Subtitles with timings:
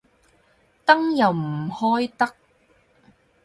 [0.83, 2.33] 燈又唔開得